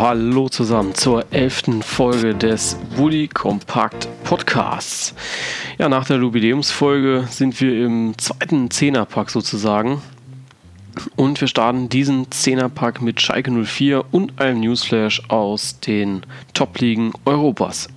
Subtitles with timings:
[0.00, 5.14] hallo zusammen zur elften Folge des Woody Compact Podcasts.
[5.76, 10.00] Ja, nach der Jubiläumsfolge sind wir im zweiten Zehnerpack sozusagen.
[11.16, 16.22] Und wir starten diesen Zehnerpack mit Schalke 04 und einem Newsflash aus den
[16.54, 17.90] Top-Ligen Europas.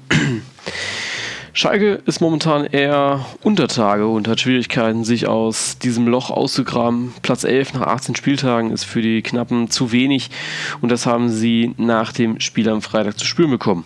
[1.56, 7.14] Schalke ist momentan eher unter Tage und hat Schwierigkeiten, sich aus diesem Loch auszugraben.
[7.22, 10.32] Platz 11 nach 18 Spieltagen ist für die Knappen zu wenig
[10.82, 13.86] und das haben sie nach dem Spiel am Freitag zu spüren bekommen.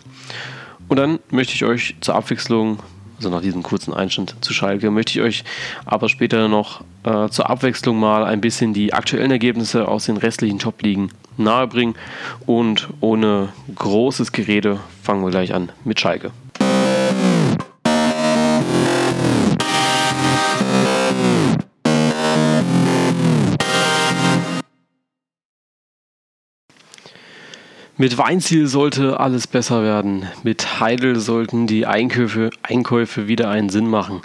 [0.87, 2.79] Und dann möchte ich euch zur Abwechslung,
[3.17, 5.43] also nach diesem kurzen Einstand zu Schalke, möchte ich euch
[5.85, 10.59] aber später noch äh, zur Abwechslung mal ein bisschen die aktuellen Ergebnisse aus den restlichen
[10.59, 11.95] Top-Ligen nahebringen.
[12.45, 16.31] Und ohne großes Gerede fangen wir gleich an mit Schalke.
[27.99, 30.27] Mit Weinziel sollte alles besser werden.
[30.43, 34.21] Mit Heidel sollten die Einkäufe, Einkäufe wieder einen Sinn machen.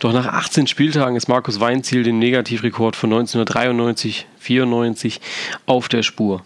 [0.00, 5.20] Doch nach 18 Spieltagen ist Markus Weinziel dem Negativrekord von 1993-94
[5.66, 6.42] auf der Spur.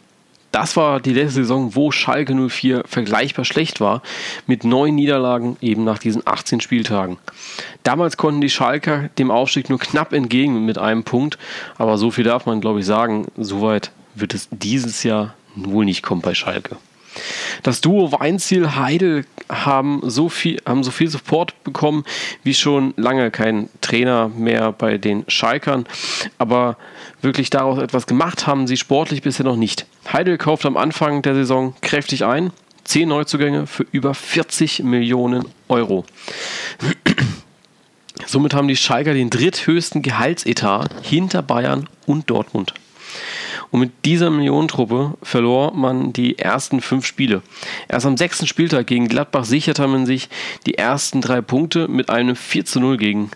[0.52, 4.02] Das war die letzte Saison, wo Schalke 04 vergleichbar schlecht war,
[4.46, 7.16] mit neun Niederlagen eben nach diesen 18 Spieltagen.
[7.84, 11.38] Damals konnten die Schalker dem Aufstieg nur knapp entgegen mit einem Punkt,
[11.78, 13.28] aber so viel darf man, glaube ich, sagen.
[13.38, 16.76] Soweit wird es dieses Jahr wohl nicht kommt bei Schalke.
[17.62, 22.04] Das Duo Weinziel Heidel haben so viel, haben so viel Support bekommen
[22.42, 25.86] wie schon lange kein Trainer mehr bei den Schalkern.
[26.38, 26.76] Aber
[27.22, 29.86] wirklich daraus etwas gemacht haben sie sportlich bisher noch nicht.
[30.12, 32.52] Heidel kauft am Anfang der Saison kräftig ein.
[32.84, 36.04] Zehn Neuzugänge für über 40 Millionen Euro.
[38.26, 42.74] Somit haben die Schalker den dritthöchsten Gehaltsetat hinter Bayern und Dortmund.
[43.70, 47.42] Und mit dieser Millionentruppe verlor man die ersten fünf Spiele.
[47.88, 50.28] Erst am sechsten Spieltag gegen Gladbach sicherte man sich
[50.66, 53.30] die ersten drei Punkte mit einem 4 zu 0 gegen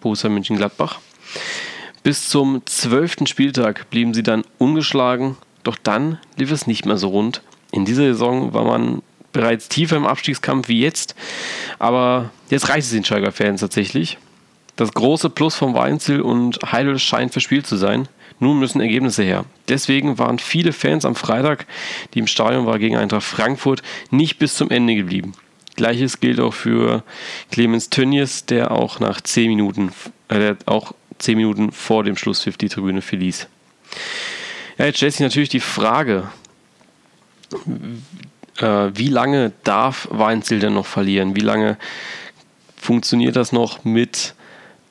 [0.00, 1.00] Borussia Mönchengladbach.
[2.02, 7.08] Bis zum zwölften Spieltag blieben sie dann ungeschlagen, doch dann lief es nicht mehr so
[7.08, 7.42] rund.
[7.72, 9.02] In dieser Saison war man
[9.32, 11.14] bereits tiefer im Abstiegskampf wie jetzt,
[11.78, 14.18] aber jetzt reicht es den Schalker Fans tatsächlich.
[14.76, 18.08] Das große Plus von Weinzel und Heidel scheint verspielt zu sein.
[18.40, 19.44] Nun müssen Ergebnisse her.
[19.68, 21.66] Deswegen waren viele Fans am Freitag,
[22.12, 25.34] die im Stadion waren gegen Eintracht Frankfurt, nicht bis zum Ende geblieben.
[25.76, 27.04] Gleiches gilt auch für
[27.50, 29.92] Clemens Tönnies, der auch nach 10 Minuten,
[30.28, 33.48] äh, auch 10 Minuten vor dem Schlusspfiff die Tribüne verließ.
[34.78, 36.28] Ja, jetzt stellt sich natürlich die Frage,
[38.58, 41.36] äh, wie lange darf Weinzel denn noch verlieren?
[41.36, 41.76] Wie lange
[42.76, 44.34] funktioniert das noch mit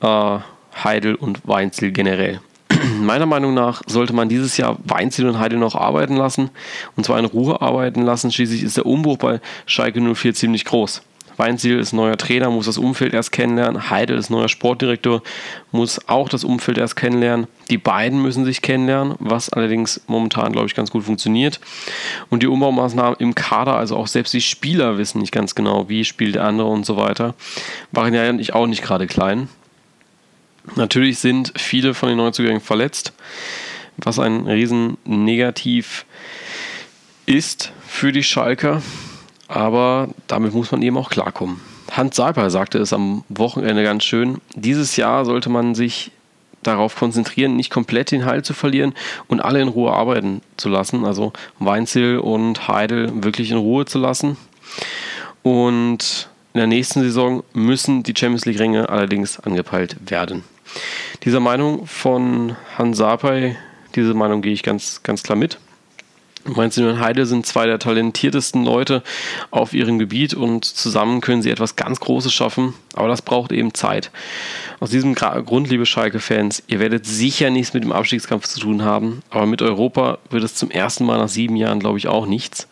[0.04, 0.38] äh,
[0.84, 2.40] Heidel und Weinzel generell?
[3.00, 6.50] meiner Meinung nach sollte man dieses Jahr Weinziel und Heide noch arbeiten lassen.
[6.96, 8.32] Und zwar in Ruhe arbeiten lassen.
[8.32, 11.02] Schließlich ist der Umbruch bei Schalke 04 ziemlich groß.
[11.36, 13.90] Weinziel ist neuer Trainer, muss das Umfeld erst kennenlernen.
[13.90, 15.20] Heidel ist neuer Sportdirektor,
[15.72, 17.48] muss auch das Umfeld erst kennenlernen.
[17.70, 21.58] Die beiden müssen sich kennenlernen, was allerdings momentan, glaube ich, ganz gut funktioniert.
[22.30, 26.04] Und die Umbaumaßnahmen im Kader, also auch selbst die Spieler wissen nicht ganz genau, wie
[26.04, 27.34] spielt der andere und so weiter,
[27.90, 29.48] waren ja eigentlich auch nicht gerade klein.
[30.76, 33.12] Natürlich sind viele von den Neuzugängen verletzt,
[33.96, 36.04] was ein riesen Negativ
[37.26, 38.82] ist für die Schalker.
[39.46, 41.60] Aber damit muss man eben auch klarkommen.
[41.92, 44.40] Hans Seiper sagte es am Wochenende ganz schön.
[44.54, 46.10] Dieses Jahr sollte man sich
[46.62, 48.94] darauf konzentrieren, nicht komplett den Heil zu verlieren
[49.28, 51.04] und alle in Ruhe arbeiten zu lassen.
[51.04, 54.36] Also Weinzel und Heidel wirklich in Ruhe zu lassen.
[55.42, 60.42] Und in der nächsten Saison müssen die Champions League-Ränge allerdings angepeilt werden.
[61.24, 63.56] Dieser Meinung von Hans Sapai,
[63.94, 65.58] diese Meinung gehe ich ganz, ganz klar mit.
[66.46, 69.02] Mainzel und Heide sind zwei der talentiertesten Leute
[69.50, 73.72] auf ihrem Gebiet und zusammen können sie etwas ganz Großes schaffen, aber das braucht eben
[73.72, 74.10] Zeit.
[74.80, 79.22] Aus diesem Grund, liebe Schalke-Fans, ihr werdet sicher nichts mit dem Abstiegskampf zu tun haben,
[79.30, 82.68] aber mit Europa wird es zum ersten Mal nach sieben Jahren, glaube ich, auch nichts.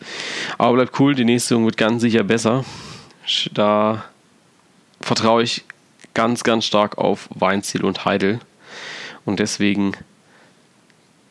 [0.57, 2.65] Aber bleibt cool, die nächste Saison wird ganz sicher besser.
[3.53, 4.05] Da
[5.01, 5.63] vertraue ich
[6.13, 8.39] ganz, ganz stark auf Weinziel und Heidel.
[9.25, 9.93] Und deswegen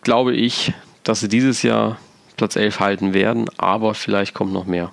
[0.03, 0.73] glaube ich,
[1.05, 1.99] dass sie dieses Jahr
[2.37, 4.91] Platz 11 halten werden, aber vielleicht kommt noch mehr.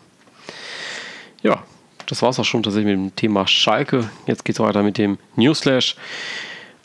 [1.42, 1.64] Ja,
[2.08, 4.10] das war es auch schon tatsächlich mit dem Thema Schalke.
[4.26, 5.96] Jetzt geht es weiter mit dem Newsflash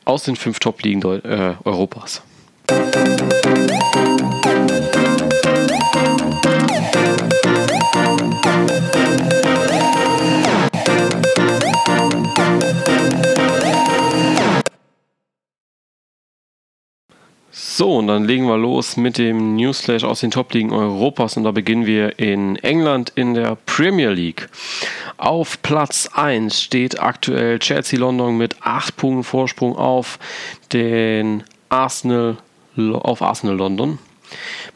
[0.05, 2.23] aus den fünf Top-Ligen äh, Europas.
[2.71, 4.14] Musik
[17.77, 21.51] So, und dann legen wir los mit dem Newsflash aus den Top-Ligen Europas und da
[21.51, 24.49] beginnen wir in England in der Premier League.
[25.17, 30.21] Auf Platz 1 steht aktuell Chelsea London mit 8 Punkten Vorsprung auf
[30.73, 32.37] den Arsenal
[32.79, 33.99] auf Arsenal London.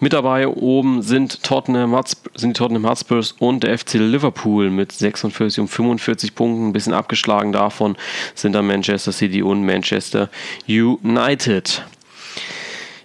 [0.01, 1.97] Mit dabei oben sind, Tottenham
[2.35, 6.71] sind die Tottenham Hotspurs und der FC Liverpool mit 46 und 45 Punkten.
[6.71, 7.97] Ein bisschen abgeschlagen davon
[8.35, 10.31] sind dann Manchester City und Manchester
[10.67, 11.85] United.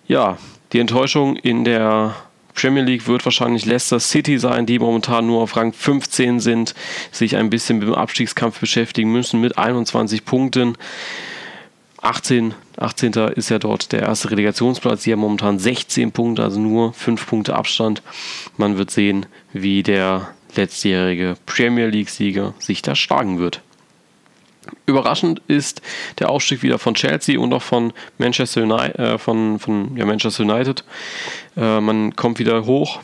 [0.07, 0.37] Ja,
[0.73, 2.15] die Enttäuschung in der
[2.53, 6.75] Premier League wird wahrscheinlich Leicester City sein, die momentan nur auf Rang 15 sind,
[7.11, 10.77] sich ein bisschen mit dem Abstiegskampf beschäftigen müssen mit 21 Punkten.
[12.01, 13.13] 18, 18.
[13.35, 15.03] ist ja dort der erste Relegationsplatz.
[15.03, 18.01] Die haben momentan 16 Punkte, also nur 5 Punkte Abstand.
[18.57, 23.61] Man wird sehen, wie der letztjährige Premier League-Sieger sich da schlagen wird.
[24.85, 25.81] Überraschend ist
[26.19, 28.99] der Aufstieg wieder von Chelsea und auch von Manchester United.
[28.99, 30.83] Äh, von, von, ja, Manchester United.
[31.55, 32.99] Äh, man kommt wieder hoch,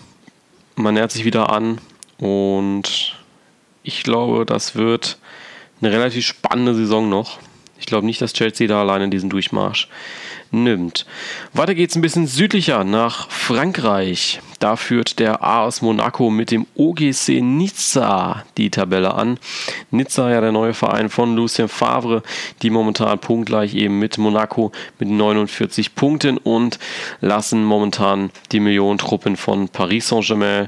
[0.75, 1.79] man nähert sich wieder an
[2.17, 3.15] und
[3.83, 5.17] ich glaube, das wird
[5.81, 7.39] eine relativ spannende Saison noch.
[7.79, 9.87] Ich glaube nicht, dass Chelsea da alleine diesen Durchmarsch
[10.51, 11.05] nimmt.
[11.53, 14.41] Weiter geht es ein bisschen südlicher nach Frankreich.
[14.59, 19.39] Da führt der AS Monaco mit dem OGC Nizza die Tabelle an.
[19.89, 22.23] Nizza ja der neue Verein von Lucien Favre,
[22.61, 26.77] die momentan punktgleich eben mit Monaco mit 49 Punkten und
[27.21, 30.67] lassen momentan die Millionentruppen von Paris Saint-Germain,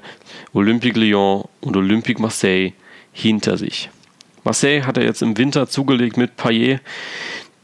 [0.54, 2.72] Olympique Lyon und Olympique Marseille
[3.12, 3.90] hinter sich.
[4.46, 6.80] Marseille hat er jetzt im Winter zugelegt mit Payet,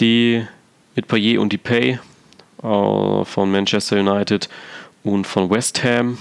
[0.02, 0.46] die
[0.94, 2.00] mit Payet und die Pay
[2.62, 4.50] äh, von Manchester United
[5.08, 6.18] und von West Ham.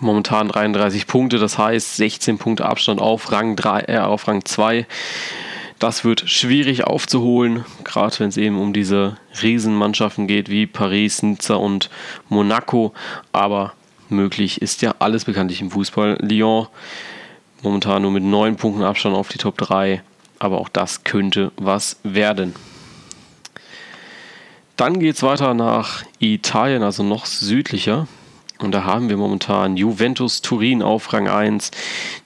[0.00, 4.86] Momentan 33 Punkte, das heißt 16 Punkte Abstand auf Rang 3, äh, auf Rang 2.
[5.78, 11.54] Das wird schwierig aufzuholen, gerade wenn es eben um diese Riesenmannschaften geht wie Paris, Nizza
[11.54, 11.90] und
[12.28, 12.94] Monaco.
[13.32, 13.74] Aber
[14.08, 16.18] möglich ist ja alles bekanntlich im Fußball.
[16.20, 16.68] Lyon
[17.62, 20.02] Momentan nur mit 9 Punkten Abstand auf die Top 3.
[20.38, 22.54] Aber auch das könnte was werden.
[24.76, 28.06] Dann geht es weiter nach Italien, also noch südlicher.
[28.58, 31.70] Und da haben wir momentan Juventus Turin auf Rang 1,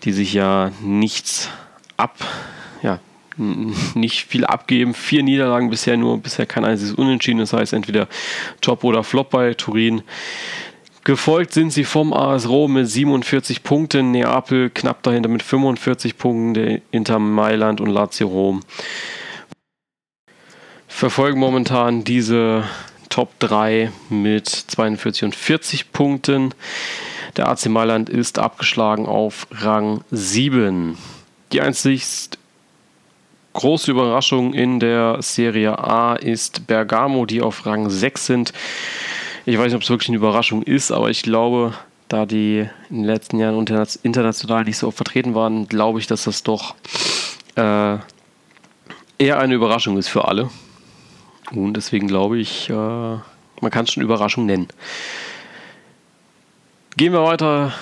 [0.04, 1.48] die sich ja nichts
[1.96, 2.16] ab,
[2.82, 2.98] ja,
[3.36, 4.94] nicht viel abgeben.
[4.94, 7.38] Vier Niederlagen bisher nur, bisher kein einziges Unentschieden.
[7.38, 8.08] Das heißt entweder
[8.60, 10.02] Top oder Flop bei Turin.
[11.04, 16.82] Gefolgt sind sie vom AS Rom mit 47 Punkten, Neapel knapp dahinter mit 45 Punkten,
[16.90, 18.60] Inter Mailand und Lazio Rom.
[20.90, 22.64] Verfolgen momentan diese
[23.08, 26.52] Top 3 mit 42 und 40 Punkten.
[27.38, 30.98] Der AC Mailand ist abgeschlagen auf Rang 7.
[31.52, 32.38] Die einzigst
[33.54, 38.52] große Überraschung in der Serie A ist Bergamo, die auf Rang 6 sind.
[39.46, 41.72] Ich weiß nicht, ob es wirklich eine Überraschung ist, aber ich glaube,
[42.08, 43.56] da die in den letzten Jahren
[44.02, 46.74] international nicht so oft vertreten waren, glaube ich, dass das doch
[47.54, 47.96] äh,
[49.18, 50.50] eher eine Überraschung ist für alle.
[51.52, 54.68] Und deswegen glaube ich, äh, man kann es schon Überraschung nennen.
[56.96, 57.72] Gehen wir weiter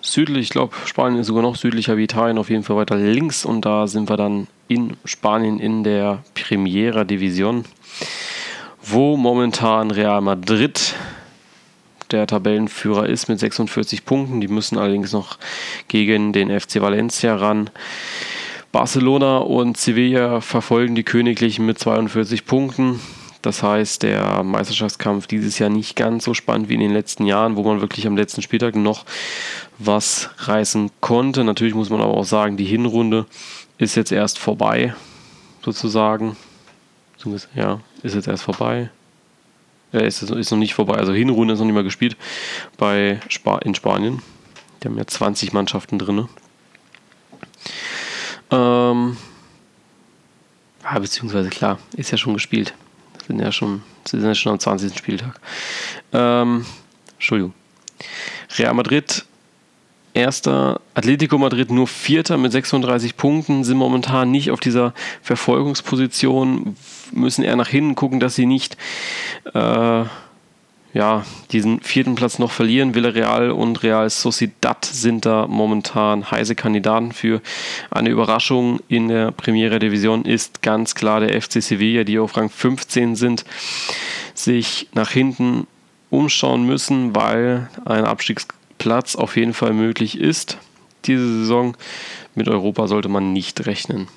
[0.00, 0.42] südlich.
[0.42, 3.44] Ich glaube, Spanien ist sogar noch südlicher wie Italien, auf jeden Fall weiter links.
[3.44, 7.64] Und da sind wir dann in Spanien in der Primera Division
[8.86, 10.94] wo momentan Real Madrid
[12.10, 14.40] der Tabellenführer ist mit 46 Punkten.
[14.40, 15.38] Die müssen allerdings noch
[15.88, 17.70] gegen den FC Valencia ran.
[18.74, 22.98] Barcelona und Sevilla verfolgen die Königlichen mit 42 Punkten.
[23.40, 27.54] Das heißt, der Meisterschaftskampf dieses Jahr nicht ganz so spannend wie in den letzten Jahren,
[27.54, 29.04] wo man wirklich am letzten Spieltag noch
[29.78, 31.44] was reißen konnte.
[31.44, 33.26] Natürlich muss man aber auch sagen, die Hinrunde
[33.78, 34.92] ist jetzt erst vorbei,
[35.64, 36.36] sozusagen.
[37.54, 38.90] Ja, ist jetzt erst vorbei.
[39.92, 40.94] Äh, ist, ist noch nicht vorbei.
[40.94, 42.16] Also Hinrunde ist noch nicht mal gespielt
[42.76, 44.20] bei Spa in Spanien.
[44.82, 46.28] Die haben ja 20 Mannschaften drin.
[48.54, 49.16] Ähm,
[50.82, 52.74] ah, beziehungsweise klar, ist ja schon gespielt.
[53.26, 54.96] Sind ja schon, sind ja schon am 20.
[54.96, 55.40] Spieltag.
[56.12, 56.64] Ähm,
[57.16, 57.54] Entschuldigung.
[58.58, 59.24] Real Madrid
[60.14, 66.76] Erster, Atletico Madrid nur Vierter mit 36 Punkten, sind momentan nicht auf dieser Verfolgungsposition,
[67.10, 68.76] müssen eher nach hinten gucken, dass sie nicht
[69.54, 70.04] äh,
[70.94, 72.94] ja, diesen vierten Platz noch verlieren.
[72.94, 77.42] Villarreal und Real Sociedad sind da momentan heiße Kandidaten für
[77.90, 80.24] eine Überraschung in der Primera Division.
[80.24, 83.44] Ist ganz klar der FC Sevilla, die auf Rang 15 sind,
[84.34, 85.66] sich nach hinten
[86.10, 88.46] umschauen müssen, weil ein Abstiegs
[88.78, 90.58] Platz auf jeden Fall möglich ist.
[91.06, 91.76] Diese Saison
[92.36, 94.08] mit Europa sollte man nicht rechnen.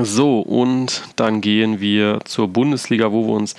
[0.00, 3.54] So, und dann gehen wir zur Bundesliga, wo wir uns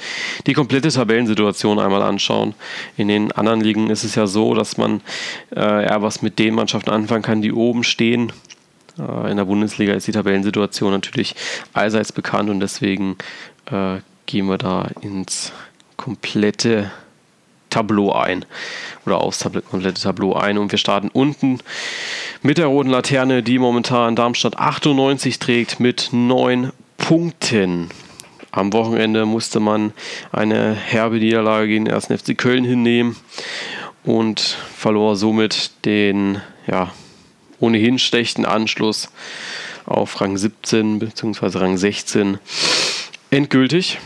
[0.48, 2.56] die komplette Tabellensituation einmal anschauen.
[2.98, 5.02] In den anderen Ligen ist es ja so, dass man
[5.56, 8.32] äh, eher was mit den Mannschaften anfangen kann, die oben stehen.
[8.98, 11.36] Äh, in der Bundesliga ist die Tabellensituation natürlich
[11.74, 13.18] allseits bekannt und deswegen
[13.72, 15.52] äh, gehen wir da ins
[15.98, 16.92] komplette
[17.74, 18.46] Tableau ein
[19.06, 21.60] oder aufs komplette Tableau ein und wir starten unten
[22.42, 27.89] mit der roten Laterne, die momentan Darmstadt 98 trägt mit 9 Punkten.
[28.51, 29.94] Am Wochenende musste man
[30.32, 32.06] eine herbe Niederlage gegen den 1.
[32.06, 33.15] FC Köln hinnehmen
[34.03, 36.92] und verlor somit den ja,
[37.60, 39.10] ohnehin schlechten Anschluss
[39.86, 41.58] auf Rang 17 bzw.
[41.58, 42.38] Rang 16
[43.32, 43.98] endgültig.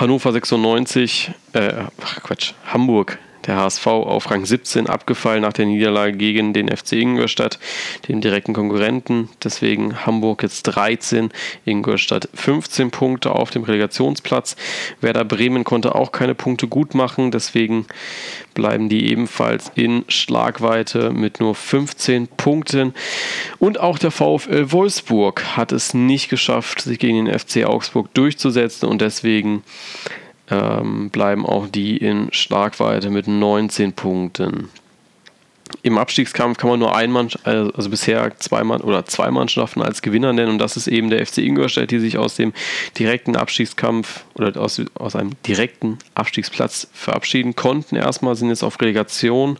[0.00, 1.84] Hannover 96, äh,
[2.22, 7.58] Quatsch, Hamburg der HSV auf Rang 17 abgefallen nach der Niederlage gegen den FC Ingolstadt,
[8.08, 9.28] dem direkten Konkurrenten.
[9.42, 11.30] Deswegen Hamburg jetzt 13,
[11.64, 14.56] Ingolstadt 15 Punkte auf dem Relegationsplatz.
[15.00, 17.86] Werder Bremen konnte auch keine Punkte gut machen, deswegen
[18.54, 22.94] bleiben die ebenfalls in Schlagweite mit nur 15 Punkten.
[23.58, 28.88] Und auch der VfL Wolfsburg hat es nicht geschafft, sich gegen den FC Augsburg durchzusetzen
[28.88, 29.64] und deswegen
[30.50, 34.68] ähm, bleiben auch die in Schlagweite mit 19 Punkten.
[35.82, 40.02] Im Abstiegskampf kann man nur ein Mann, also, bisher zwei Mann oder zwei Mannschaften als
[40.02, 42.52] Gewinner nennen und das ist eben der FC Ingolstadt, die sich aus dem
[42.98, 47.96] direkten Abstiegskampf oder aus, aus einem direkten Abstiegsplatz verabschieden konnten.
[47.96, 49.58] Erstmal sind jetzt auf Relegation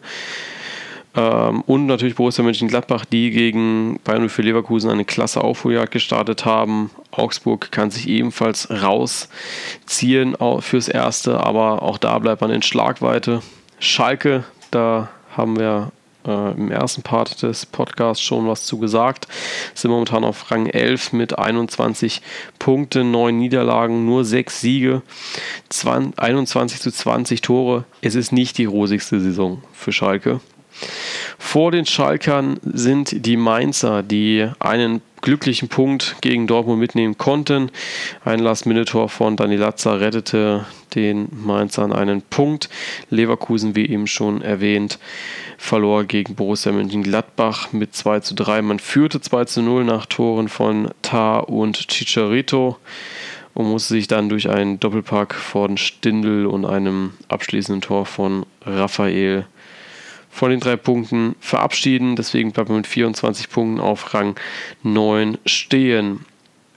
[1.20, 6.90] und natürlich Borussia Mönchengladbach, die gegen Bayern für Leverkusen eine klasse Aufholjagd gestartet haben.
[7.12, 13.42] Augsburg kann sich ebenfalls rausziehen fürs Erste, aber auch da bleibt man in Schlagweite.
[13.78, 15.92] Schalke, da haben wir
[16.26, 19.28] äh, im ersten Part des Podcasts schon was zu gesagt.
[19.74, 22.22] Sind momentan auf Rang 11 mit 21
[22.58, 25.02] Punkten, 9 Niederlagen, nur 6 Siege,
[25.68, 27.84] 20, 21 zu 20 Tore.
[28.00, 30.40] Es ist nicht die rosigste Saison für Schalke.
[31.38, 37.70] Vor den Schalkern sind die Mainzer, die einen glücklichen Punkt gegen Dortmund mitnehmen konnten.
[38.24, 42.68] Ein Last-Minute-Tor von Dani Latza rettete den Mainzern einen Punkt.
[43.08, 44.98] Leverkusen, wie eben schon erwähnt,
[45.56, 48.62] verlor gegen Borussia Mönchengladbach mit 2 zu 3.
[48.62, 52.76] Man führte 2 zu 0 nach Toren von Tar und Chicharito
[53.54, 59.46] und musste sich dann durch einen Doppelpack von Stindl und einem abschließenden Tor von Raphael
[60.34, 62.16] von den drei Punkten verabschieden.
[62.16, 64.34] Deswegen bleibt man mit 24 Punkten auf Rang
[64.82, 66.26] 9 stehen.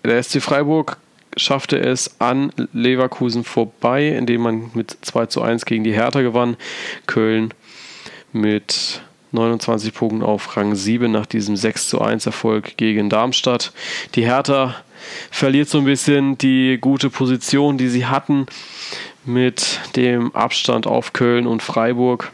[0.05, 0.97] Der SC Freiburg
[1.35, 6.55] schaffte es an Leverkusen vorbei, indem man mit 2 zu 1 gegen die Hertha gewann.
[7.07, 7.51] Köln
[8.31, 13.73] mit 29 Punkten auf Rang 7 nach diesem 6 zu 1 Erfolg gegen Darmstadt.
[14.13, 14.75] Die Hertha
[15.31, 18.45] verliert so ein bisschen die gute Position, die sie hatten
[19.25, 22.31] mit dem Abstand auf Köln und Freiburg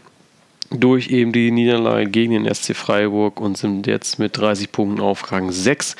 [0.73, 5.31] durch eben die Niederlage gegen den SC Freiburg und sind jetzt mit 30 Punkten auf
[5.31, 5.95] Rang 6.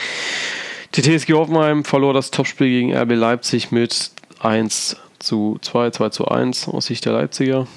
[0.96, 6.28] Die TSG Hoffenheim verlor das Topspiel gegen RB Leipzig mit 1 zu 2, 2 zu
[6.28, 7.68] 1 aus Sicht der Leipziger.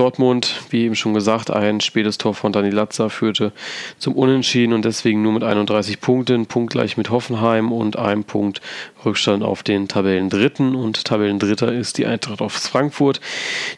[0.00, 3.52] Dortmund, wie eben schon gesagt, ein spätes Tor von Dani Latza führte
[3.98, 8.62] zum Unentschieden und deswegen nur mit 31 Punkten, punktgleich mit Hoffenheim und einem Punkt
[9.04, 10.74] Rückstand auf den Tabellendritten.
[10.74, 13.20] Und Tabellendritter ist die Eintracht aus Frankfurt,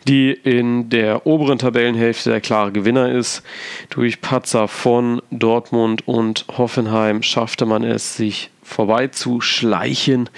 [0.07, 3.43] die in der oberen Tabellenhälfte der klare Gewinner ist.
[3.91, 10.31] Durch Patzer von Dortmund und Hoffenheim schaffte man es, sich vorbeizuschleichen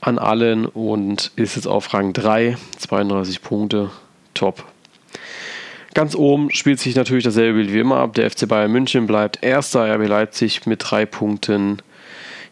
[0.00, 3.90] an allen und ist jetzt auf Rang 3, 32 Punkte,
[4.34, 4.64] top.
[5.94, 8.14] Ganz oben spielt sich natürlich dasselbe Bild wie immer ab.
[8.14, 11.80] Der FC Bayern München bleibt erster, RB Leipzig mit drei Punkten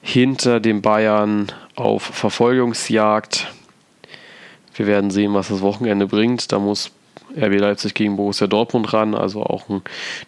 [0.00, 3.52] hinter dem Bayern auf Verfolgungsjagd.
[4.74, 6.52] Wir werden sehen, was das Wochenende bringt.
[6.52, 6.92] Da muss
[7.36, 9.82] RB Leipzig gegen Borussia Dortmund ran, also auch ein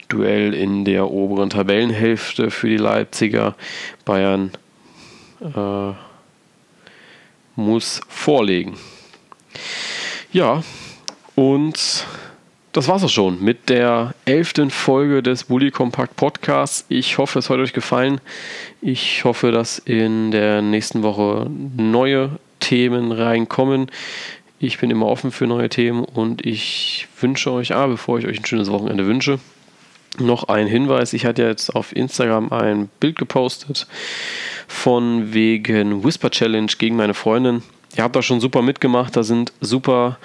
[0.09, 3.55] Duell in der oberen Tabellenhälfte für die Leipziger.
[4.05, 4.51] Bayern
[5.41, 5.93] äh,
[7.55, 8.77] muss vorlegen.
[10.33, 10.65] Ja,
[11.37, 12.07] und
[12.75, 16.85] das war's auch schon mit der elften Folge des Bully Compact Podcasts.
[16.89, 18.21] Ich hoffe, es hat euch gefallen.
[18.83, 23.93] Ich hoffe, dass in der nächsten Woche neue Themen reinkommen.
[24.59, 28.41] Ich bin immer offen für neue Themen und ich wünsche euch, ah, bevor ich euch
[28.41, 29.39] ein schönes Wochenende wünsche,
[30.19, 31.13] noch ein Hinweis.
[31.13, 33.87] Ich hatte jetzt auf Instagram ein Bild gepostet
[34.67, 37.63] von wegen Whisper Challenge gegen meine Freundin.
[37.97, 39.15] Ihr habt da schon super mitgemacht.
[39.15, 40.19] Da sind super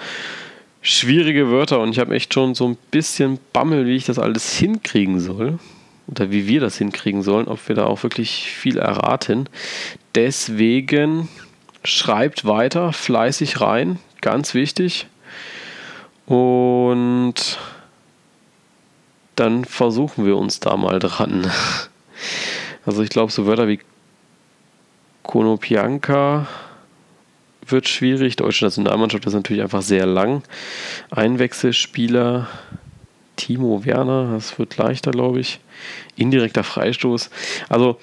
[0.82, 4.56] schwierige Wörter und ich habe echt schon so ein bisschen Bammel, wie ich das alles
[4.56, 5.58] hinkriegen soll
[6.06, 9.48] oder wie wir das hinkriegen sollen, ob wir da auch wirklich viel erraten.
[10.14, 11.28] deswegen
[11.84, 15.06] schreibt weiter, fleißig rein, ganz wichtig.
[16.26, 17.58] Und
[19.36, 21.50] dann versuchen wir uns da mal dran.
[22.86, 23.78] Also ich glaube, so Wörter wie
[25.22, 26.48] Konopianka
[27.66, 28.36] wird schwierig.
[28.36, 30.42] Deutsche Nationalmannschaft ist natürlich einfach sehr lang.
[31.10, 32.48] Einwechselspieler
[33.36, 35.60] Timo Werner, das wird leichter, glaube ich.
[36.16, 37.30] Indirekter Freistoß.
[37.68, 37.98] Also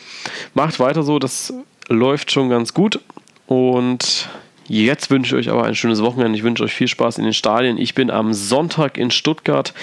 [0.53, 1.53] macht weiter so, das
[1.89, 2.99] läuft schon ganz gut.
[3.45, 4.29] Und
[4.69, 6.37] Jetzt wünsche ich euch aber ein schönes Wochenende.
[6.37, 7.77] Ich wünsche euch viel Spaß in den Stadien.
[7.77, 9.73] Ich bin am Sonntag in Stuttgart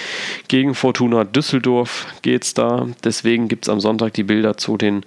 [0.47, 2.87] gegen Fortuna Düsseldorf geht's da.
[3.03, 5.03] Deswegen gibt es am Sonntag die Bilder zu den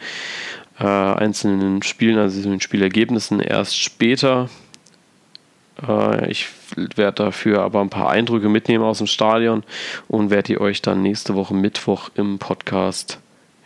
[0.78, 4.48] äh, einzelnen Spielen, also den Spielergebnissen erst später.
[5.86, 9.64] Äh, ich werde dafür aber ein paar Eindrücke mitnehmen aus dem Stadion
[10.08, 13.18] und werde euch dann nächste Woche Mittwoch im Podcast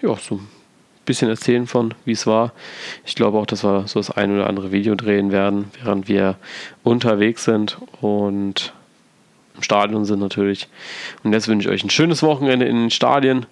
[0.03, 0.49] ja, so ein
[1.05, 2.53] bisschen erzählen von, wie es war.
[3.05, 6.37] Ich glaube auch, dass wir so das ein oder andere Video drehen werden, während wir
[6.83, 8.73] unterwegs sind und
[9.57, 10.69] im Stadion sind natürlich.
[11.23, 13.47] Und jetzt wünsche ich euch ein schönes Wochenende in den Stadien.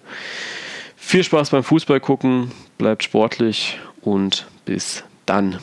[1.03, 5.59] Viel Spaß beim Fußball gucken, bleibt sportlich und bis dann.